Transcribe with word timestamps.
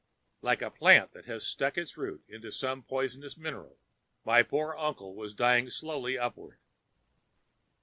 Like 0.41 0.63
a 0.63 0.71
plant 0.71 1.11
that 1.13 1.25
has 1.25 1.45
struck 1.45 1.77
its 1.77 1.95
root 1.95 2.23
into 2.27 2.51
some 2.51 2.81
poisonous 2.81 3.37
mineral, 3.37 3.77
my 4.25 4.41
poor 4.41 4.75
uncle 4.75 5.13
was 5.13 5.35
dying 5.35 5.69
slowly 5.69 6.17
upward. 6.17 6.57